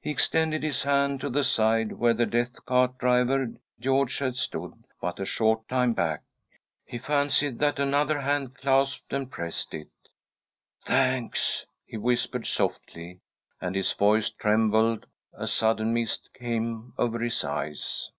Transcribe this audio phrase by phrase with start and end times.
[0.00, 3.48] He extended his hand to the side where the Death cart driver,
[3.78, 6.22] George, had stood but a short time back.
[6.86, 9.90] He fancied that another hand clasped and pressed it."
[10.86, 13.20] Thanks I" he whispered softly,..\ V i c 1.'
[13.68, 15.04] and his voice trembled,
[15.34, 18.10] a sudden mist came over his eyes.